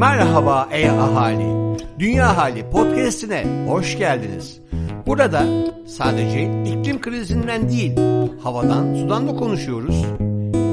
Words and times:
Merhaba 0.00 0.68
ey 0.72 0.90
ahali. 0.90 1.76
Dünya 1.98 2.36
Hali 2.36 2.70
podcast'ine 2.70 3.66
hoş 3.68 3.98
geldiniz. 3.98 4.60
Burada 5.06 5.44
sadece 5.86 6.62
iklim 6.64 7.00
krizinden 7.00 7.68
değil, 7.68 7.92
havadan, 8.42 8.94
sudan 8.94 9.28
da 9.28 9.36
konuşuyoruz. 9.36 10.04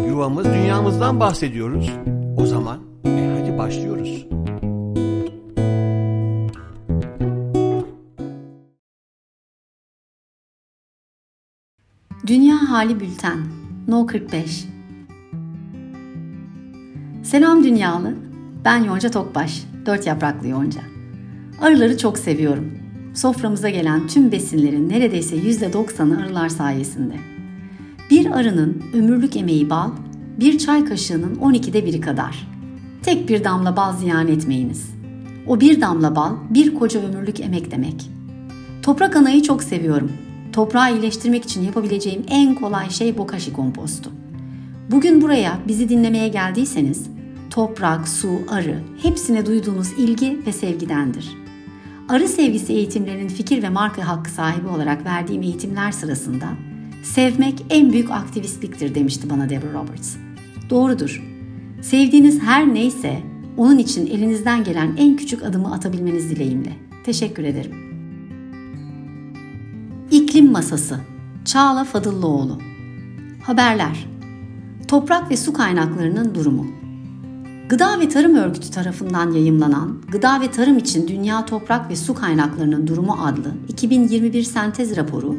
Yuvamız, 0.07 0.45
dünyamızdan 0.45 1.19
bahsediyoruz. 1.19 1.91
O 2.37 2.45
zaman 2.45 2.79
e 3.05 3.39
hadi 3.39 3.57
başlıyoruz. 3.57 4.25
Dünya 12.27 12.55
Hali 12.69 12.99
Bülten 12.99 13.39
No 13.87 14.05
45 14.05 14.65
Selam 17.23 17.63
dünyalı. 17.63 18.26
Ben 18.67 18.83
Yonca 18.83 19.11
Tokbaş, 19.11 19.63
dört 19.85 20.07
yapraklı 20.07 20.47
yonca. 20.47 20.81
Arıları 21.61 21.97
çok 21.97 22.19
seviyorum. 22.19 22.71
Soframıza 23.13 23.69
gelen 23.69 24.07
tüm 24.07 24.31
besinlerin 24.31 24.89
neredeyse 24.89 25.35
%90'ı 25.35 26.21
arılar 26.21 26.49
sayesinde. 26.49 27.13
Bir 28.11 28.31
arının 28.31 28.83
ömürlük 28.93 29.35
emeği 29.35 29.69
bal, 29.69 29.91
bir 30.39 30.57
çay 30.57 30.85
kaşığının 30.85 31.35
12'de 31.35 31.85
biri 31.85 32.01
kadar. 32.01 32.47
Tek 33.03 33.29
bir 33.29 33.43
damla 33.43 33.77
bal 33.77 33.97
ziyan 33.97 34.27
etmeyiniz. 34.27 34.89
O 35.47 35.59
bir 35.59 35.81
damla 35.81 36.15
bal 36.15 36.31
bir 36.49 36.73
koca 36.73 37.01
ömürlük 37.01 37.39
emek 37.39 37.71
demek. 37.71 38.11
Toprak 38.81 39.15
anayı 39.15 39.41
çok 39.41 39.63
seviyorum. 39.63 40.11
Toprağı 40.53 40.93
iyileştirmek 40.93 41.43
için 41.43 41.61
yapabileceğim 41.61 42.23
en 42.29 42.55
kolay 42.55 42.89
şey 42.89 43.17
bokashi 43.17 43.53
kompostu. 43.53 44.11
Bugün 44.91 45.21
buraya 45.21 45.59
bizi 45.67 45.89
dinlemeye 45.89 46.27
geldiyseniz 46.27 47.16
toprak, 47.57 48.07
su, 48.07 48.41
arı 48.47 48.79
hepsine 49.01 49.45
duyduğunuz 49.45 49.91
ilgi 49.91 50.39
ve 50.45 50.51
sevgidendir. 50.51 51.37
Arı 52.09 52.27
sevgisi 52.27 52.73
eğitimlerinin 52.73 53.27
fikir 53.27 53.63
ve 53.63 53.69
marka 53.69 54.07
hakkı 54.07 54.31
sahibi 54.31 54.67
olarak 54.67 55.05
verdiğim 55.05 55.41
eğitimler 55.41 55.91
sırasında 55.91 56.45
sevmek 57.03 57.65
en 57.69 57.91
büyük 57.93 58.11
aktivistliktir 58.11 58.95
demişti 58.95 59.29
bana 59.29 59.49
Deborah 59.49 59.73
Roberts. 59.73 60.15
Doğrudur. 60.69 61.23
Sevdiğiniz 61.81 62.41
her 62.41 62.73
neyse 62.73 63.23
onun 63.57 63.77
için 63.77 64.07
elinizden 64.07 64.63
gelen 64.63 64.95
en 64.97 65.15
küçük 65.15 65.43
adımı 65.43 65.73
atabilmeniz 65.73 66.29
dileğimle. 66.29 66.73
Teşekkür 67.03 67.43
ederim. 67.43 67.75
İklim 70.11 70.51
Masası 70.51 70.99
Çağla 71.45 71.83
Fadıllıoğlu 71.83 72.59
Haberler 73.43 74.07
Toprak 74.87 75.31
ve 75.31 75.37
su 75.37 75.53
kaynaklarının 75.53 76.35
durumu 76.35 76.86
Gıda 77.69 77.99
ve 77.99 78.09
Tarım 78.09 78.35
Örgütü 78.35 78.71
tarafından 78.71 79.31
yayımlanan 79.31 80.01
Gıda 80.11 80.41
ve 80.41 80.51
Tarım 80.51 80.77
için 80.77 81.07
Dünya 81.07 81.45
Toprak 81.45 81.89
ve 81.89 81.95
Su 81.95 82.13
Kaynaklarının 82.13 82.87
Durumu 82.87 83.17
adlı 83.23 83.51
2021 83.67 84.43
sentez 84.43 84.97
raporu, 84.97 85.35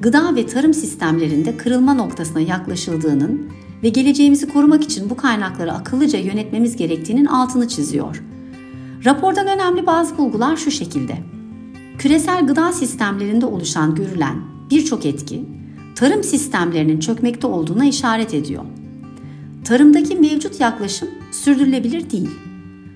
gıda 0.00 0.36
ve 0.36 0.46
tarım 0.46 0.74
sistemlerinde 0.74 1.56
kırılma 1.56 1.94
noktasına 1.94 2.40
yaklaşıldığının 2.40 3.50
ve 3.82 3.88
geleceğimizi 3.88 4.48
korumak 4.48 4.84
için 4.84 5.10
bu 5.10 5.16
kaynakları 5.16 5.72
akıllıca 5.72 6.18
yönetmemiz 6.18 6.76
gerektiğinin 6.76 7.26
altını 7.26 7.68
çiziyor. 7.68 8.22
Rapordan 9.04 9.46
önemli 9.46 9.86
bazı 9.86 10.18
bulgular 10.18 10.56
şu 10.56 10.70
şekilde. 10.70 11.18
Küresel 11.98 12.46
gıda 12.46 12.72
sistemlerinde 12.72 13.46
oluşan 13.46 13.94
görülen 13.94 14.36
birçok 14.70 15.06
etki, 15.06 15.44
tarım 15.94 16.24
sistemlerinin 16.24 17.00
çökmekte 17.00 17.46
olduğuna 17.46 17.84
işaret 17.84 18.34
ediyor. 18.34 18.64
Tarımdaki 19.64 20.16
mevcut 20.16 20.60
yaklaşım 20.60 21.08
sürdürülebilir 21.32 22.10
değil. 22.10 22.30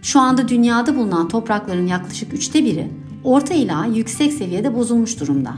Şu 0.02 0.20
anda 0.20 0.48
dünyada 0.48 0.96
bulunan 0.96 1.28
toprakların 1.28 1.86
yaklaşık 1.86 2.34
üçte 2.34 2.64
biri 2.64 2.90
orta 3.24 3.54
ila 3.54 3.86
yüksek 3.86 4.32
seviyede 4.32 4.74
bozulmuş 4.74 5.20
durumda. 5.20 5.54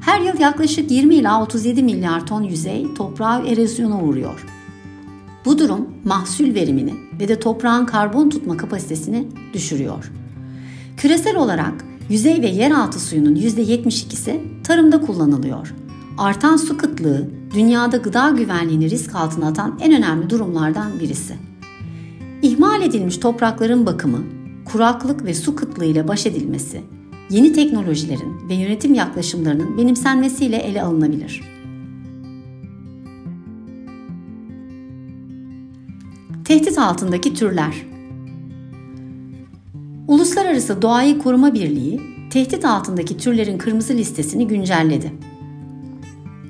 Her 0.00 0.20
yıl 0.20 0.40
yaklaşık 0.40 0.90
20 0.90 1.14
ila 1.14 1.42
37 1.42 1.82
milyar 1.82 2.26
ton 2.26 2.42
yüzey 2.42 2.94
toprağı 2.94 3.46
erozyona 3.46 4.02
uğruyor. 4.02 4.46
Bu 5.44 5.58
durum 5.58 5.88
mahsul 6.04 6.54
verimini 6.54 6.94
ve 7.20 7.28
de 7.28 7.40
toprağın 7.40 7.86
karbon 7.86 8.30
tutma 8.30 8.56
kapasitesini 8.56 9.28
düşürüyor. 9.52 10.12
Küresel 10.96 11.36
olarak 11.36 11.84
yüzey 12.08 12.42
ve 12.42 12.48
yeraltı 12.48 13.00
suyunun 13.00 13.34
%72'si 13.34 14.62
tarımda 14.62 15.00
kullanılıyor. 15.00 15.74
Artan 16.18 16.56
su 16.56 16.76
kıtlığı 16.76 17.28
dünyada 17.54 17.96
gıda 17.96 18.30
güvenliğini 18.30 18.90
risk 18.90 19.14
altına 19.14 19.46
atan 19.46 19.78
en 19.80 19.96
önemli 19.96 20.30
durumlardan 20.30 21.00
birisi. 21.00 21.51
İhmal 22.42 22.82
edilmiş 22.82 23.16
toprakların 23.16 23.86
bakımı, 23.86 24.18
kuraklık 24.64 25.24
ve 25.24 25.34
su 25.34 25.56
kıtlığı 25.56 25.84
ile 25.84 26.08
baş 26.08 26.26
edilmesi, 26.26 26.80
yeni 27.30 27.52
teknolojilerin 27.52 28.48
ve 28.48 28.54
yönetim 28.54 28.94
yaklaşımlarının 28.94 29.78
benimsenmesiyle 29.78 30.56
ele 30.56 30.82
alınabilir. 30.82 31.42
Tehdit 36.44 36.78
altındaki 36.78 37.34
türler 37.34 37.86
Uluslararası 40.08 40.82
Doğayı 40.82 41.18
Koruma 41.18 41.54
Birliği, 41.54 42.00
tehdit 42.30 42.64
altındaki 42.64 43.16
türlerin 43.16 43.58
kırmızı 43.58 43.94
listesini 43.94 44.48
güncelledi. 44.48 45.12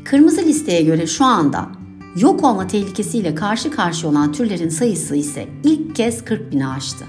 Kırmızı 0.05 0.43
listeye 0.43 0.83
göre 0.83 1.07
şu 1.07 1.25
anda 1.25 1.82
yok 2.17 2.45
olma 2.45 2.67
tehlikesiyle 2.67 3.35
karşı 3.35 3.71
karşıya 3.71 4.13
olan 4.13 4.33
türlerin 4.33 4.69
sayısı 4.69 5.17
ise 5.17 5.49
ilk 5.65 5.97
kez 5.97 6.25
40 6.25 6.53
bini 6.53 6.67
aştı. 6.67 7.05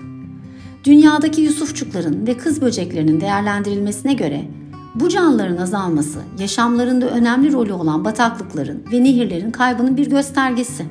Dünyadaki 0.84 1.42
yusufçukların 1.42 2.28
ve 2.28 2.38
kız 2.38 2.62
böceklerinin 2.62 3.22
değerlendirilmesine 3.22 4.14
göre 4.14 4.48
bu 4.96 5.10
canlıların 5.10 5.58
azalması, 5.58 6.20
yaşamlarında 6.40 7.10
önemli 7.10 7.54
rolü 7.54 7.74
olan 7.74 8.06
bataklıkların 8.06 8.84
ve 8.92 9.04
nehirlerin 9.04 9.52
kaybının 9.52 9.98
bir 9.98 10.10
göstergesi. 10.10 10.86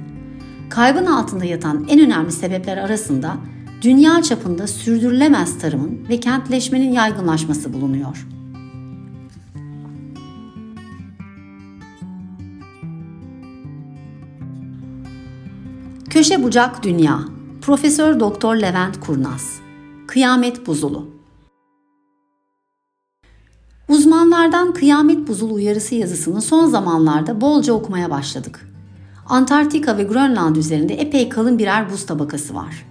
Kaybın 0.70 1.06
altında 1.06 1.44
yatan 1.44 1.86
en 1.88 2.00
önemli 2.00 2.32
sebepler 2.32 2.76
arasında 2.76 3.36
dünya 3.82 4.22
çapında 4.22 4.66
sürdürülemez 4.66 5.58
tarımın 5.58 6.08
ve 6.08 6.20
kentleşmenin 6.20 6.92
yaygınlaşması 6.92 7.72
bulunuyor. 7.72 8.26
Köşe 16.12 16.42
Bucak 16.42 16.82
Dünya 16.82 17.20
Profesör 17.60 18.20
Doktor 18.20 18.56
Levent 18.56 19.00
Kurnaz 19.00 19.60
Kıyamet 20.06 20.66
Buzulu 20.66 21.08
Uzmanlardan 23.88 24.74
kıyamet 24.74 25.28
buzulu 25.28 25.54
uyarısı 25.54 25.94
yazısını 25.94 26.42
son 26.42 26.66
zamanlarda 26.66 27.40
bolca 27.40 27.72
okumaya 27.72 28.10
başladık. 28.10 28.68
Antarktika 29.28 29.98
ve 29.98 30.02
Grönland 30.02 30.56
üzerinde 30.56 30.94
epey 30.94 31.28
kalın 31.28 31.58
birer 31.58 31.90
buz 31.92 32.06
tabakası 32.06 32.54
var. 32.54 32.86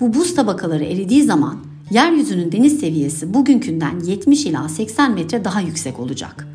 Bu 0.00 0.14
buz 0.14 0.34
tabakaları 0.34 0.84
eridiği 0.84 1.22
zaman 1.22 1.58
yeryüzünün 1.90 2.52
deniz 2.52 2.80
seviyesi 2.80 3.34
bugünkünden 3.34 4.00
70 4.00 4.46
ila 4.46 4.68
80 4.68 5.14
metre 5.14 5.44
daha 5.44 5.60
yüksek 5.60 6.00
olacak. 6.00 6.48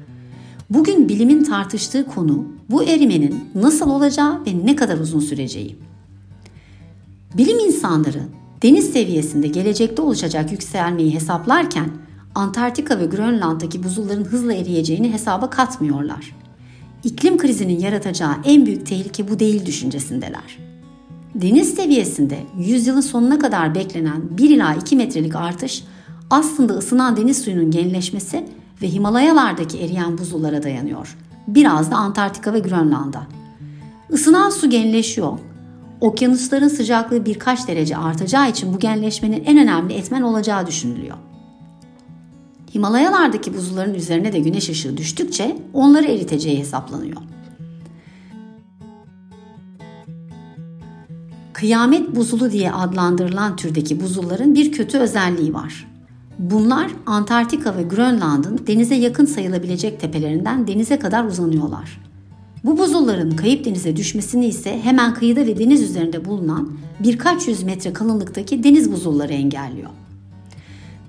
Bugün 0.69 1.09
bilimin 1.09 1.43
tartıştığı 1.43 2.05
konu 2.05 2.45
bu 2.69 2.83
erimenin 2.83 3.45
nasıl 3.55 3.89
olacağı 3.89 4.45
ve 4.45 4.65
ne 4.65 4.75
kadar 4.75 4.97
uzun 4.97 5.19
süreceği. 5.19 5.90
Bilim 7.37 7.59
insanları 7.59 8.19
deniz 8.63 8.93
seviyesinde 8.93 9.47
gelecekte 9.47 10.01
oluşacak 10.01 10.51
yükselmeyi 10.51 11.15
hesaplarken 11.15 11.89
Antarktika 12.35 12.99
ve 12.99 13.05
Grönland'daki 13.05 13.83
buzulların 13.83 14.23
hızla 14.23 14.53
eriyeceğini 14.53 15.13
hesaba 15.13 15.49
katmıyorlar. 15.49 16.35
İklim 17.03 17.37
krizinin 17.37 17.79
yaratacağı 17.79 18.35
en 18.45 18.65
büyük 18.65 18.85
tehlike 18.85 19.29
bu 19.29 19.39
değil 19.39 19.65
düşüncesindeler. 19.65 20.57
Deniz 21.35 21.73
seviyesinde 21.73 22.37
yüzyılın 22.57 23.01
sonuna 23.01 23.39
kadar 23.39 23.75
beklenen 23.75 24.37
1 24.37 24.49
ila 24.49 24.75
2 24.75 24.95
metrelik 24.95 25.35
artış 25.35 25.83
aslında 26.29 26.73
ısınan 26.73 27.17
deniz 27.17 27.41
suyunun 27.41 27.71
genleşmesi 27.71 28.45
ve 28.81 28.91
Himalayalardaki 28.91 29.79
eriyen 29.79 30.17
buzullara 30.17 30.63
dayanıyor. 30.63 31.17
Biraz 31.47 31.91
da 31.91 31.95
Antarktika 31.95 32.53
ve 32.53 32.59
Grönland'a. 32.59 33.27
Isınan 34.09 34.49
su 34.49 34.69
genleşiyor 34.69 35.39
okyanusların 36.01 36.67
sıcaklığı 36.67 37.25
birkaç 37.25 37.67
derece 37.67 37.97
artacağı 37.97 38.49
için 38.49 38.73
bu 38.73 38.79
genleşmenin 38.79 39.43
en 39.45 39.57
önemli 39.57 39.93
etmen 39.93 40.21
olacağı 40.21 40.67
düşünülüyor. 40.67 41.17
Himalayalardaki 42.75 43.57
buzulların 43.57 43.93
üzerine 43.93 44.33
de 44.33 44.39
güneş 44.39 44.69
ışığı 44.69 44.97
düştükçe 44.97 45.57
onları 45.73 46.05
eriteceği 46.05 46.59
hesaplanıyor. 46.59 47.17
Kıyamet 51.53 52.15
buzulu 52.15 52.51
diye 52.51 52.71
adlandırılan 52.71 53.55
türdeki 53.55 54.01
buzulların 54.01 54.55
bir 54.55 54.71
kötü 54.71 54.97
özelliği 54.97 55.53
var. 55.53 55.87
Bunlar 56.39 56.91
Antarktika 57.05 57.77
ve 57.77 57.83
Grönland'ın 57.83 58.59
denize 58.67 58.95
yakın 58.95 59.25
sayılabilecek 59.25 59.99
tepelerinden 59.99 60.67
denize 60.67 60.99
kadar 60.99 61.23
uzanıyorlar. 61.23 62.10
Bu 62.63 62.77
buzulların 62.77 63.35
kayıp 63.35 63.65
denize 63.65 63.95
düşmesini 63.95 64.45
ise 64.45 64.79
hemen 64.83 65.13
kıyıda 65.13 65.45
ve 65.45 65.59
deniz 65.59 65.81
üzerinde 65.81 66.25
bulunan 66.25 66.73
birkaç 66.99 67.47
yüz 67.47 67.63
metre 67.63 67.93
kalınlıktaki 67.93 68.63
deniz 68.63 68.91
buzulları 68.91 69.33
engelliyor. 69.33 69.89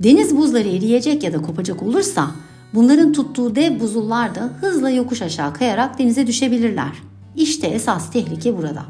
Deniz 0.02 0.36
buzları 0.36 0.68
eriyecek 0.68 1.22
ya 1.22 1.32
da 1.32 1.42
kopacak 1.42 1.82
olursa 1.82 2.30
bunların 2.74 3.12
tuttuğu 3.12 3.56
dev 3.56 3.80
buzullar 3.80 4.34
da 4.34 4.50
hızla 4.60 4.90
yokuş 4.90 5.22
aşağı 5.22 5.54
kayarak 5.54 5.98
denize 5.98 6.26
düşebilirler. 6.26 6.92
İşte 7.36 7.66
esas 7.66 8.10
tehlike 8.10 8.58
burada. 8.58 8.84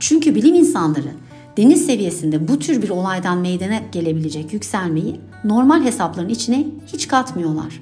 Çünkü 0.00 0.34
bilim 0.34 0.54
insanları 0.54 1.12
deniz 1.56 1.86
seviyesinde 1.86 2.48
bu 2.48 2.58
tür 2.58 2.82
bir 2.82 2.90
olaydan 2.90 3.38
meydana 3.38 3.80
gelebilecek 3.92 4.52
yükselmeyi 4.52 5.20
normal 5.44 5.84
hesapların 5.84 6.28
içine 6.28 6.66
hiç 6.92 7.08
katmıyorlar. 7.08 7.80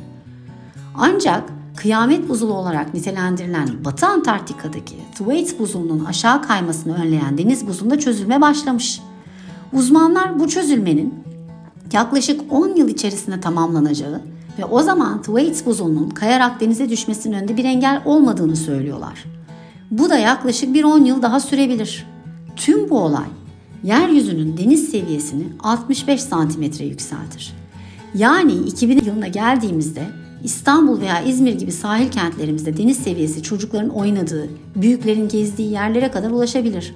Ancak 0.95 1.58
kıyamet 1.79 2.29
buzulu 2.29 2.55
olarak 2.55 2.95
nitelendirilen 2.95 3.85
Batı 3.85 4.07
Antarktika'daki 4.07 4.97
Thwaites 5.15 5.59
buzulunun 5.59 6.05
aşağı 6.05 6.43
kaymasını 6.43 7.03
önleyen 7.03 7.39
deniz 7.39 7.67
buzunda 7.67 7.99
çözülme 7.99 8.41
başlamış. 8.41 9.01
Uzmanlar 9.73 10.39
bu 10.39 10.49
çözülmenin 10.49 11.15
yaklaşık 11.93 12.41
10 12.53 12.77
yıl 12.77 12.89
içerisinde 12.89 13.41
tamamlanacağı 13.41 14.21
ve 14.59 14.65
o 14.65 14.83
zaman 14.83 15.23
Thwaites 15.23 15.67
buzulunun 15.67 16.11
kayarak 16.11 16.61
denize 16.61 16.89
düşmesinin 16.89 17.37
önünde 17.37 17.57
bir 17.57 17.65
engel 17.65 18.03
olmadığını 18.05 18.57
söylüyorlar. 18.57 19.25
Bu 19.91 20.11
da 20.11 20.19
yaklaşık 20.19 20.75
bir 20.75 20.85
10 20.85 21.05
yıl 21.05 21.23
daha 21.23 21.41
sürebilir. 21.41 22.07
Tüm 22.57 22.91
bu 22.91 22.99
olay 22.99 23.29
yeryüzünün 23.85 24.57
deniz 24.57 24.89
seviyesini 24.89 25.45
65 25.61 26.23
santimetre 26.23 26.85
yükseltir. 26.85 27.55
Yani 28.15 28.53
2000 28.53 29.05
yılına 29.05 29.29
geldiğimizde 29.29 30.03
İstanbul 30.45 31.01
veya 31.01 31.23
İzmir 31.23 31.53
gibi 31.53 31.73
sahil 31.73 32.11
kentlerimizde 32.11 32.77
deniz 32.77 32.97
seviyesi 32.97 33.43
çocukların 33.43 33.91
oynadığı, 33.91 34.49
büyüklerin 34.77 35.29
gezdiği 35.29 35.73
yerlere 35.73 36.11
kadar 36.11 36.31
ulaşabilir. 36.31 36.95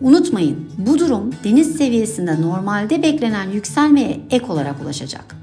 Unutmayın 0.00 0.70
bu 0.78 0.98
durum 0.98 1.30
deniz 1.44 1.76
seviyesinde 1.76 2.42
normalde 2.42 3.02
beklenen 3.02 3.50
yükselmeye 3.50 4.20
ek 4.30 4.44
olarak 4.48 4.82
ulaşacak. 4.82 5.36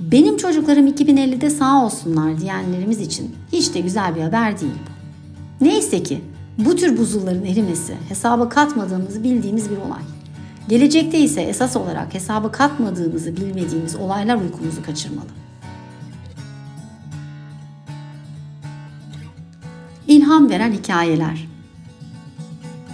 Benim 0.00 0.36
çocuklarım 0.36 0.86
2050'de 0.86 1.50
sağ 1.50 1.84
olsunlar 1.84 2.40
diyenlerimiz 2.40 3.00
için 3.00 3.34
hiç 3.52 3.74
de 3.74 3.80
güzel 3.80 4.14
bir 4.14 4.20
haber 4.20 4.60
değil. 4.60 4.72
Neyse 5.60 6.02
ki 6.02 6.20
bu 6.58 6.76
tür 6.76 6.98
buzulların 6.98 7.44
erimesi 7.44 7.94
hesaba 8.08 8.48
katmadığımızı 8.48 9.24
bildiğimiz 9.24 9.70
bir 9.70 9.76
olay. 9.76 10.02
Gelecekte 10.68 11.18
ise 11.18 11.42
esas 11.42 11.76
olarak 11.76 12.14
hesaba 12.14 12.52
katmadığımızı 12.52 13.36
bilmediğimiz 13.36 13.96
olaylar 13.96 14.36
uykumuzu 14.36 14.82
kaçırmalı. 14.82 15.28
İlham 20.30 20.50
veren 20.50 20.72
hikayeler. 20.72 21.48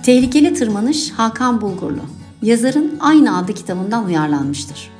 Tehlikeli 0.02 0.54
Tırmanış 0.54 1.10
Hakan 1.10 1.60
Bulgurlu. 1.60 2.00
Yazarın 2.42 2.96
aynı 3.00 3.38
adlı 3.38 3.54
kitabından 3.54 4.06
uyarlanmıştır. 4.06 4.90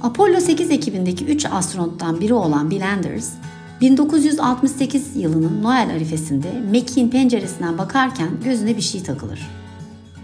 Apollo 0.00 0.40
8 0.40 0.70
ekibindeki 0.70 1.24
3 1.24 1.46
astronottan 1.46 2.20
biri 2.20 2.34
olan 2.34 2.70
Bill 2.70 2.90
Anders, 2.92 3.28
1968 3.80 5.16
yılının 5.16 5.62
Noel 5.62 5.90
arifesinde 5.90 6.62
Mekiğin 6.70 7.08
penceresinden 7.08 7.78
bakarken 7.78 8.28
gözüne 8.44 8.76
bir 8.76 8.82
şey 8.82 9.02
takılır. 9.02 9.50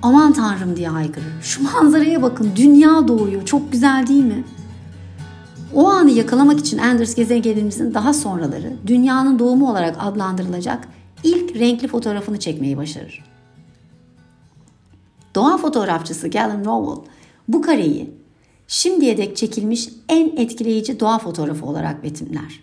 Aman 0.02 0.32
tanrım 0.32 0.76
diye 0.76 0.88
haykırır. 0.88 1.32
Şu 1.42 1.62
manzaraya 1.62 2.22
bakın 2.22 2.52
dünya 2.56 3.08
doğuyor 3.08 3.44
çok 3.44 3.72
güzel 3.72 4.06
değil 4.06 4.24
mi? 4.24 4.44
O 5.74 5.88
anı 5.88 6.10
yakalamak 6.10 6.60
için 6.60 6.78
Anders 6.78 7.14
gezegenimizin 7.14 7.94
daha 7.94 8.14
sonraları 8.14 8.72
dünyanın 8.86 9.38
doğumu 9.38 9.70
olarak 9.70 9.96
adlandırılacak 9.98 10.88
ilk 11.24 11.56
renkli 11.56 11.88
fotoğrafını 11.88 12.38
çekmeyi 12.38 12.76
başarır. 12.76 13.24
Doğa 15.34 15.58
fotoğrafçısı 15.58 16.28
Galen 16.28 16.64
Rowell 16.64 17.04
bu 17.48 17.62
kareyi 17.62 18.10
şimdiye 18.68 19.16
dek 19.16 19.36
çekilmiş 19.36 19.88
en 20.08 20.36
etkileyici 20.36 21.00
doğa 21.00 21.18
fotoğrafı 21.18 21.66
olarak 21.66 22.02
betimler. 22.02 22.60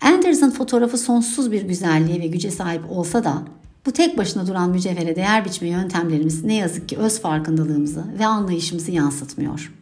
Anderson 0.00 0.50
fotoğrafı 0.50 0.98
sonsuz 0.98 1.52
bir 1.52 1.62
güzelliğe 1.62 2.20
ve 2.20 2.26
güce 2.26 2.50
sahip 2.50 2.90
olsa 2.90 3.24
da 3.24 3.42
bu 3.86 3.92
tek 3.92 4.18
başına 4.18 4.46
duran 4.46 4.70
mücevhere 4.70 5.16
değer 5.16 5.44
biçme 5.44 5.68
yöntemlerimiz 5.68 6.44
ne 6.44 6.54
yazık 6.54 6.88
ki 6.88 6.96
öz 6.96 7.20
farkındalığımızı 7.20 8.04
ve 8.18 8.26
anlayışımızı 8.26 8.92
yansıtmıyor. 8.92 9.79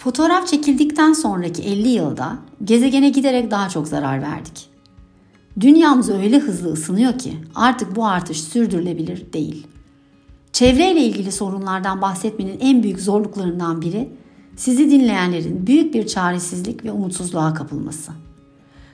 Fotoğraf 0.00 0.46
çekildikten 0.46 1.12
sonraki 1.12 1.62
50 1.62 1.88
yılda 1.88 2.38
gezegene 2.64 3.08
giderek 3.08 3.50
daha 3.50 3.68
çok 3.68 3.88
zarar 3.88 4.22
verdik. 4.22 4.70
Dünyamız 5.60 6.10
öyle 6.10 6.38
hızlı 6.38 6.72
ısınıyor 6.72 7.18
ki 7.18 7.36
artık 7.54 7.96
bu 7.96 8.06
artış 8.06 8.40
sürdürülebilir 8.40 9.32
değil. 9.32 9.66
Çevreyle 10.52 11.00
ilgili 11.00 11.32
sorunlardan 11.32 12.02
bahsetmenin 12.02 12.58
en 12.60 12.82
büyük 12.82 13.00
zorluklarından 13.00 13.82
biri 13.82 14.08
sizi 14.56 14.90
dinleyenlerin 14.90 15.66
büyük 15.66 15.94
bir 15.94 16.06
çaresizlik 16.06 16.84
ve 16.84 16.92
umutsuzluğa 16.92 17.54
kapılması. 17.54 18.12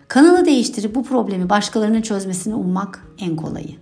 Kanalı 0.08 0.46
değiştirip 0.46 0.94
bu 0.94 1.04
problemi 1.04 1.50
başkalarının 1.50 2.02
çözmesini 2.02 2.54
ummak 2.54 3.06
en 3.18 3.36
kolayı. 3.36 3.76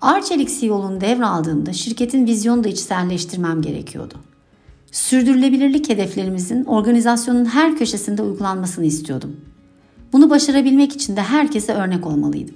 Arçelik 0.00 0.60
CEO'luğunu 0.60 1.00
devraldığımda 1.00 1.72
şirketin 1.72 2.26
vizyonu 2.26 2.64
da 2.64 2.68
içselleştirmem 2.68 3.62
gerekiyordu. 3.62 4.14
Sürdürülebilirlik 4.94 5.88
hedeflerimizin 5.88 6.64
organizasyonun 6.64 7.44
her 7.44 7.76
köşesinde 7.76 8.22
uygulanmasını 8.22 8.84
istiyordum. 8.84 9.36
Bunu 10.12 10.30
başarabilmek 10.30 10.92
için 10.92 11.16
de 11.16 11.22
herkese 11.22 11.74
örnek 11.74 12.06
olmalıydım. 12.06 12.54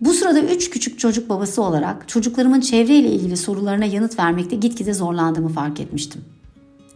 Bu 0.00 0.12
sırada 0.12 0.40
üç 0.40 0.70
küçük 0.70 0.98
çocuk 0.98 1.28
babası 1.28 1.62
olarak 1.62 2.08
çocuklarımın 2.08 2.60
çevreyle 2.60 3.08
ilgili 3.08 3.36
sorularına 3.36 3.84
yanıt 3.84 4.18
vermekte 4.18 4.56
gitgide 4.56 4.94
zorlandığımı 4.94 5.48
fark 5.48 5.80
etmiştim. 5.80 6.24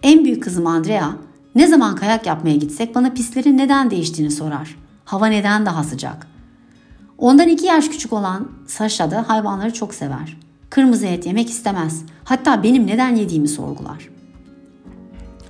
En 0.03 0.25
büyük 0.25 0.43
kızım 0.43 0.67
Andrea, 0.67 1.17
ne 1.55 1.67
zaman 1.67 1.97
kayak 1.97 2.27
yapmaya 2.27 2.57
gitsek 2.57 2.95
bana 2.95 3.11
pistlerin 3.11 3.59
neden 3.59 3.91
değiştiğini 3.91 4.31
sorar. 4.31 4.77
Hava 5.05 5.27
neden 5.27 5.67
daha 5.67 5.85
sıcak? 5.85 6.27
Ondan 7.19 7.49
iki 7.49 7.67
yaş 7.67 7.89
küçük 7.89 8.13
olan 8.13 8.49
Sasha 8.67 9.11
da 9.11 9.29
hayvanları 9.29 9.73
çok 9.73 9.95
sever. 9.95 10.37
Kırmızı 10.71 11.07
et 11.07 11.27
yemek 11.27 11.51
istemez. 11.51 12.03
Hatta 12.25 12.63
benim 12.63 12.87
neden 12.87 13.17
yediğimi 13.17 13.49
sorgular. 13.49 14.14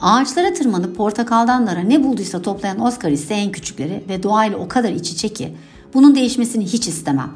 Ağaçlara 0.04 0.52
tırmanıp 0.52 0.96
portakaldan 0.96 1.66
nara 1.66 1.80
ne 1.80 2.04
bulduysa 2.04 2.42
toplayan 2.42 2.80
Oscar 2.80 3.10
ise 3.10 3.34
en 3.34 3.52
küçükleri 3.52 4.04
ve 4.08 4.22
doğayla 4.22 4.58
o 4.58 4.68
kadar 4.68 4.92
iç 4.92 5.10
içe 5.10 5.28
ki 5.28 5.54
bunun 5.94 6.14
değişmesini 6.14 6.64
hiç 6.64 6.88
istemem. 6.88 7.30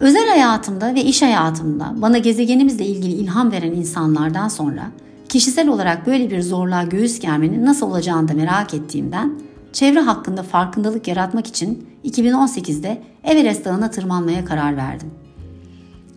Özel 0.00 0.28
hayatımda 0.28 0.94
ve 0.94 1.04
iş 1.04 1.22
hayatımda 1.22 1.92
bana 1.96 2.18
gezegenimizle 2.18 2.86
ilgili 2.86 3.12
ilham 3.12 3.52
veren 3.52 3.72
insanlardan 3.72 4.48
sonra 4.48 4.82
kişisel 5.28 5.68
olarak 5.68 6.06
böyle 6.06 6.30
bir 6.30 6.42
zorluğa 6.42 6.82
göğüs 6.82 7.20
germenin 7.20 7.66
nasıl 7.66 7.86
olacağını 7.86 8.28
da 8.28 8.34
merak 8.34 8.74
ettiğimden 8.74 9.38
çevre 9.72 10.00
hakkında 10.00 10.42
farkındalık 10.42 11.08
yaratmak 11.08 11.46
için 11.46 11.88
2018'de 12.04 13.02
Everest 13.24 13.64
Dağı'na 13.64 13.90
tırmanmaya 13.90 14.44
karar 14.44 14.76
verdim. 14.76 15.10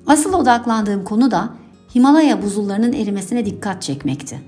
Asıl 0.08 0.34
odaklandığım 0.34 1.04
konu 1.04 1.32
da 1.32 1.50
Himalaya 1.96 2.42
buzullarının 2.42 2.94
erimesine 2.94 3.46
dikkat 3.46 3.82
çekmekti. 3.82 4.42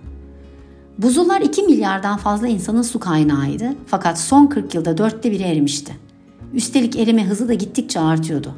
Buzullar 0.97 1.41
2 1.41 1.61
milyardan 1.61 2.17
fazla 2.17 2.47
insanın 2.47 2.81
su 2.81 2.99
kaynağıydı 2.99 3.75
fakat 3.85 4.19
son 4.19 4.47
40 4.47 4.75
yılda 4.75 4.97
dörtte 4.97 5.31
biri 5.31 5.43
erimişti. 5.43 5.93
Üstelik 6.53 6.95
erime 6.95 7.25
hızı 7.25 7.47
da 7.47 7.53
gittikçe 7.53 7.99
artıyordu. 7.99 8.55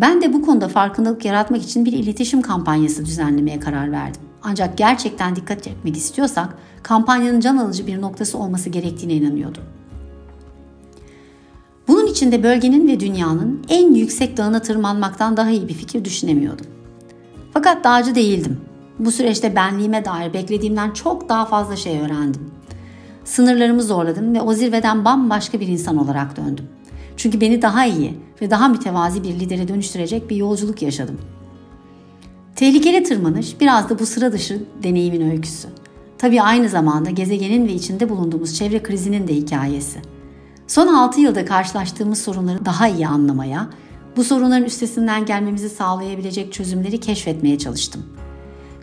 Ben 0.00 0.22
de 0.22 0.32
bu 0.32 0.42
konuda 0.42 0.68
farkındalık 0.68 1.24
yaratmak 1.24 1.62
için 1.62 1.84
bir 1.84 1.92
iletişim 1.92 2.42
kampanyası 2.42 3.06
düzenlemeye 3.06 3.60
karar 3.60 3.92
verdim. 3.92 4.22
Ancak 4.42 4.78
gerçekten 4.78 5.36
dikkat 5.36 5.64
çekmek 5.64 5.96
istiyorsak 5.96 6.58
kampanyanın 6.82 7.40
can 7.40 7.56
alıcı 7.56 7.86
bir 7.86 8.00
noktası 8.00 8.38
olması 8.38 8.70
gerektiğine 8.70 9.14
inanıyordum. 9.14 9.62
Bunun 11.88 12.06
için 12.06 12.32
de 12.32 12.42
bölgenin 12.42 12.88
ve 12.88 13.00
dünyanın 13.00 13.62
en 13.68 13.94
yüksek 13.94 14.36
dağına 14.36 14.62
tırmanmaktan 14.62 15.36
daha 15.36 15.50
iyi 15.50 15.68
bir 15.68 15.74
fikir 15.74 16.04
düşünemiyordum. 16.04 16.66
Fakat 17.54 17.84
dağcı 17.84 18.14
değildim. 18.14 18.60
Bu 18.98 19.10
süreçte 19.10 19.56
benliğime 19.56 20.04
dair 20.04 20.32
beklediğimden 20.32 20.90
çok 20.90 21.28
daha 21.28 21.44
fazla 21.44 21.76
şey 21.76 22.00
öğrendim. 22.00 22.50
Sınırlarımı 23.24 23.82
zorladım 23.82 24.34
ve 24.34 24.40
o 24.40 24.52
zirveden 24.52 25.04
bambaşka 25.04 25.60
bir 25.60 25.68
insan 25.68 25.96
olarak 25.96 26.36
döndüm. 26.36 26.68
Çünkü 27.16 27.40
beni 27.40 27.62
daha 27.62 27.86
iyi 27.86 28.18
ve 28.42 28.50
daha 28.50 28.68
mütevazi 28.68 29.24
bir 29.24 29.40
lidere 29.40 29.68
dönüştürecek 29.68 30.30
bir 30.30 30.36
yolculuk 30.36 30.82
yaşadım. 30.82 31.18
Tehlikeli 32.56 33.02
tırmanış 33.02 33.60
biraz 33.60 33.90
da 33.90 33.98
bu 33.98 34.06
sıra 34.06 34.32
dışı 34.32 34.62
deneyimin 34.82 35.30
öyküsü. 35.30 35.68
Tabii 36.18 36.42
aynı 36.42 36.68
zamanda 36.68 37.10
gezegenin 37.10 37.68
ve 37.68 37.72
içinde 37.72 38.08
bulunduğumuz 38.08 38.58
çevre 38.58 38.82
krizinin 38.82 39.28
de 39.28 39.34
hikayesi. 39.34 39.98
Son 40.66 40.94
6 40.94 41.20
yılda 41.20 41.44
karşılaştığımız 41.44 42.22
sorunları 42.22 42.64
daha 42.64 42.88
iyi 42.88 43.06
anlamaya, 43.06 43.68
bu 44.16 44.24
sorunların 44.24 44.64
üstesinden 44.64 45.26
gelmemizi 45.26 45.68
sağlayabilecek 45.68 46.52
çözümleri 46.52 47.00
keşfetmeye 47.00 47.58
çalıştım. 47.58 48.02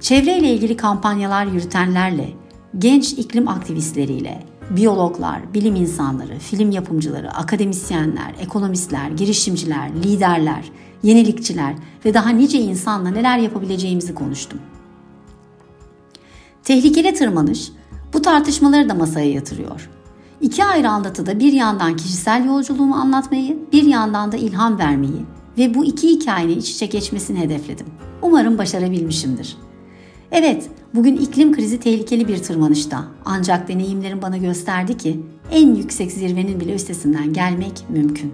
Çevreyle 0.01 0.53
ilgili 0.53 0.77
kampanyalar 0.77 1.45
yürütenlerle, 1.45 2.29
genç 2.77 3.13
iklim 3.13 3.47
aktivistleriyle, 3.47 4.43
biyologlar, 4.69 5.53
bilim 5.53 5.75
insanları, 5.75 6.39
film 6.39 6.71
yapımcıları, 6.71 7.31
akademisyenler, 7.31 8.35
ekonomistler, 8.41 9.09
girişimciler, 9.09 9.89
liderler, 10.03 10.71
yenilikçiler 11.03 11.75
ve 12.05 12.13
daha 12.13 12.29
nice 12.29 12.59
insanla 12.59 13.09
neler 13.09 13.37
yapabileceğimizi 13.37 14.15
konuştum. 14.15 14.59
Tehlikeli 16.63 17.13
tırmanış 17.13 17.71
bu 18.13 18.21
tartışmaları 18.21 18.89
da 18.89 18.93
masaya 18.93 19.31
yatırıyor. 19.31 19.89
İki 20.41 20.65
ayrı 20.65 20.89
anlatıda 20.89 21.39
bir 21.39 21.53
yandan 21.53 21.95
kişisel 21.95 22.45
yolculuğumu 22.45 22.95
anlatmayı, 22.95 23.57
bir 23.71 23.83
yandan 23.83 24.31
da 24.31 24.37
ilham 24.37 24.79
vermeyi 24.79 25.25
ve 25.57 25.73
bu 25.73 25.85
iki 25.85 26.09
hikayenin 26.09 26.59
iç 26.59 26.71
içe 26.71 26.85
geçmesini 26.85 27.39
hedefledim. 27.39 27.85
Umarım 28.21 28.57
başarabilmişimdir. 28.57 29.57
Evet, 30.31 30.69
bugün 30.95 31.17
iklim 31.17 31.55
krizi 31.55 31.79
tehlikeli 31.79 32.27
bir 32.27 32.43
tırmanışta. 32.43 33.03
Ancak 33.25 33.67
deneyimlerim 33.67 34.21
bana 34.21 34.37
gösterdi 34.37 34.97
ki 34.97 35.19
en 35.51 35.75
yüksek 35.75 36.11
zirvenin 36.11 36.59
bile 36.59 36.75
üstesinden 36.75 37.33
gelmek 37.33 37.85
mümkün. 37.89 38.33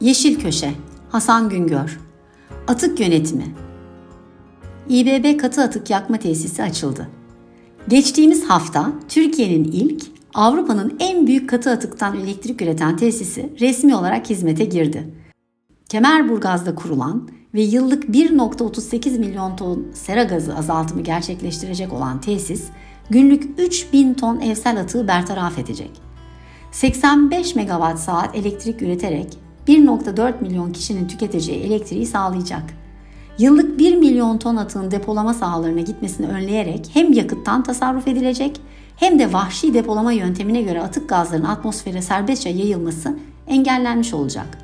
Yeşil 0.00 0.40
Köşe 0.40 0.70
Hasan 1.10 1.48
Güngör 1.48 2.00
Atık 2.68 3.00
Yönetimi 3.00 3.54
İBB 4.88 5.40
katı 5.40 5.62
atık 5.62 5.90
yakma 5.90 6.16
tesisi 6.16 6.62
açıldı. 6.62 7.17
Geçtiğimiz 7.88 8.44
hafta 8.44 8.92
Türkiye'nin 9.08 9.64
ilk, 9.64 10.02
Avrupa'nın 10.34 10.96
en 11.00 11.26
büyük 11.26 11.50
katı 11.50 11.70
atıktan 11.70 12.16
elektrik 12.16 12.62
üreten 12.62 12.96
tesisi 12.96 13.52
resmi 13.60 13.96
olarak 13.96 14.30
hizmete 14.30 14.64
girdi. 14.64 15.14
Kemerburgaz'da 15.88 16.74
kurulan 16.74 17.28
ve 17.54 17.62
yıllık 17.62 18.04
1.38 18.04 19.18
milyon 19.18 19.56
ton 19.56 19.86
sera 19.94 20.22
gazı 20.22 20.56
azaltımı 20.56 21.02
gerçekleştirecek 21.02 21.92
olan 21.92 22.20
tesis, 22.20 22.64
günlük 23.10 23.60
3000 23.60 24.14
ton 24.14 24.40
evsel 24.40 24.80
atığı 24.80 25.08
bertaraf 25.08 25.58
edecek. 25.58 25.90
85 26.72 27.54
megawatt 27.54 27.98
saat 27.98 28.36
elektrik 28.36 28.82
üreterek 28.82 29.38
1.4 29.68 30.42
milyon 30.42 30.72
kişinin 30.72 31.08
tüketeceği 31.08 31.62
elektriği 31.62 32.06
sağlayacak. 32.06 32.77
Yıllık 33.38 33.78
1 33.78 33.96
milyon 33.96 34.38
ton 34.38 34.56
atığın 34.56 34.90
depolama 34.90 35.34
sahalarına 35.34 35.80
gitmesini 35.80 36.26
önleyerek 36.26 36.90
hem 36.94 37.12
yakıttan 37.12 37.62
tasarruf 37.62 38.08
edilecek 38.08 38.60
hem 38.96 39.18
de 39.18 39.32
vahşi 39.32 39.74
depolama 39.74 40.12
yöntemine 40.12 40.62
göre 40.62 40.82
atık 40.82 41.08
gazların 41.08 41.44
atmosfere 41.44 42.02
serbestçe 42.02 42.48
yayılması 42.48 43.16
engellenmiş 43.46 44.14
olacak. 44.14 44.58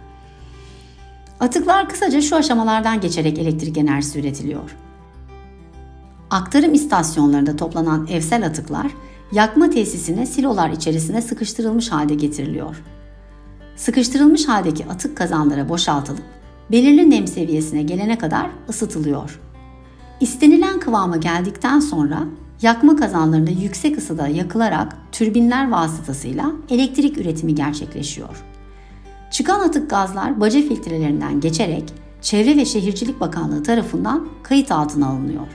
Atıklar 1.41 1.89
kısaca 1.89 2.21
şu 2.21 2.37
aşamalardan 2.37 3.01
geçerek 3.01 3.39
elektrik 3.39 3.79
enerjisi 3.79 4.21
üretiliyor. 4.21 4.77
Aktarım 6.31 6.75
istasyonlarında 6.75 7.57
toplanan 7.57 8.07
evsel 8.07 8.47
atıklar 8.47 8.91
yakma 9.33 9.71
tesisine 9.71 10.27
silolar 10.27 10.71
içerisine 10.71 11.23
sıkıştırılmış 11.23 11.93
halde 11.93 12.15
getiriliyor. 12.15 12.83
Sıkıştırılmış 13.77 14.49
haldeki 14.49 14.87
atık 14.87 15.17
kazanlara 15.17 15.69
boşaltılıp 15.69 16.23
belirli 16.71 17.11
nem 17.11 17.27
seviyesine 17.27 17.83
gelene 17.83 18.19
kadar 18.19 18.47
ısıtılıyor. 18.69 19.41
İstenilen 20.21 20.81
kıvama 20.81 21.17
geldikten 21.17 21.81
sonra 21.81 22.25
yakma 22.63 22.97
kazanlarında 22.97 23.51
yüksek 23.51 23.99
ısıda 23.99 24.29
yakılarak 24.29 24.97
türbinler 25.13 25.71
vasıtasıyla 25.71 26.53
elektrik 26.71 27.19
üretimi 27.19 27.55
gerçekleşiyor. 27.55 28.45
Çıkan 29.31 29.61
atık 29.61 29.91
gazlar 29.91 30.41
baca 30.41 30.61
filtrelerinden 30.61 31.41
geçerek 31.41 31.85
Çevre 32.23 32.57
ve 32.57 32.65
Şehircilik 32.65 33.21
Bakanlığı 33.21 33.63
tarafından 33.63 34.29
kayıt 34.43 34.73
altına 34.73 35.09
alınıyor. 35.09 35.47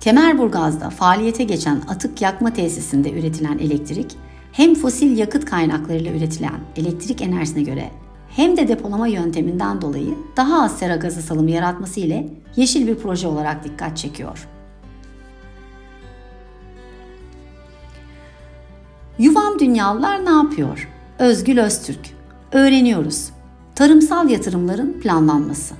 Kemerburgaz'da 0.00 0.90
faaliyete 0.90 1.44
geçen 1.44 1.76
atık 1.88 2.22
yakma 2.22 2.52
tesisinde 2.52 3.12
üretilen 3.12 3.58
elektrik 3.58 4.16
hem 4.52 4.74
fosil 4.74 5.18
yakıt 5.18 5.44
kaynaklarıyla 5.44 6.12
üretilen 6.12 6.60
elektrik 6.76 7.22
enerjisine 7.22 7.62
göre 7.62 7.90
hem 8.36 8.56
de 8.56 8.68
depolama 8.68 9.06
yönteminden 9.06 9.80
dolayı 9.80 10.14
daha 10.36 10.62
az 10.62 10.78
sera 10.78 10.96
gazı 10.96 11.22
salımı 11.22 11.50
yaratması 11.50 12.00
ile 12.00 12.28
yeşil 12.56 12.86
bir 12.86 12.94
proje 12.94 13.26
olarak 13.26 13.64
dikkat 13.64 13.96
çekiyor. 13.96 14.48
Yuvam 19.18 19.58
Dünyalılar 19.58 20.24
ne 20.24 20.30
yapıyor? 20.30 20.88
Özgül 21.18 21.58
Öztürk. 21.58 22.10
Öğreniyoruz. 22.52 23.30
Tarımsal 23.74 24.30
yatırımların 24.30 25.00
planlanması. 25.00 25.74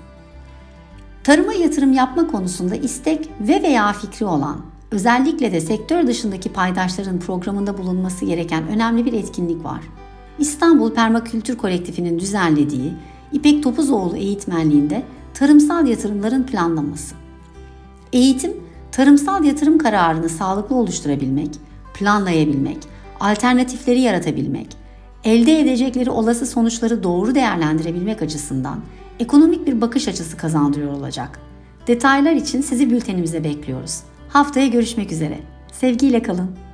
Tarıma 1.25 1.53
yatırım 1.53 1.93
yapma 1.93 2.27
konusunda 2.27 2.75
istek 2.75 3.31
ve 3.41 3.63
veya 3.63 3.93
fikri 3.93 4.27
olan, 4.27 4.61
özellikle 4.91 5.53
de 5.53 5.61
sektör 5.61 6.07
dışındaki 6.07 6.53
paydaşların 6.53 7.19
programında 7.19 7.79
bulunması 7.79 8.25
gereken 8.25 8.69
önemli 8.69 9.05
bir 9.05 9.13
etkinlik 9.13 9.65
var. 9.65 9.81
İstanbul 10.41 10.95
Permakültür 10.95 11.57
Kolektifi'nin 11.57 12.19
düzenlediği 12.19 12.93
İpek 13.33 13.63
Topuzoğlu 13.63 14.17
eğitmenliğinde 14.17 15.03
tarımsal 15.35 15.87
yatırımların 15.87 16.43
planlaması. 16.43 17.15
Eğitim, 18.13 18.53
tarımsal 18.93 19.45
yatırım 19.45 19.79
kararını 19.79 20.29
sağlıklı 20.29 20.77
oluşturabilmek, 20.77 21.49
planlayabilmek, 21.95 22.79
alternatifleri 23.21 24.01
yaratabilmek, 24.01 24.77
elde 25.25 25.61
edecekleri 25.61 26.11
olası 26.11 26.47
sonuçları 26.47 27.03
doğru 27.03 27.35
değerlendirebilmek 27.35 28.23
açısından 28.23 28.81
ekonomik 29.19 29.67
bir 29.67 29.81
bakış 29.81 30.09
açısı 30.09 30.37
kazandırıyor 30.37 30.93
olacak. 30.93 31.41
Detaylar 31.87 32.33
için 32.33 32.61
sizi 32.61 32.91
bültenimize 32.91 33.45
bekliyoruz. 33.45 34.01
Haftaya 34.29 34.67
görüşmek 34.67 35.13
üzere. 35.13 35.39
Sevgiyle 35.73 36.23
kalın. 36.23 36.70